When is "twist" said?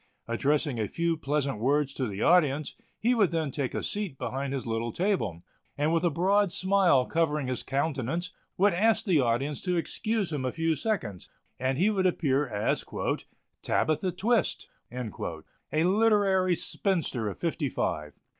14.13-14.69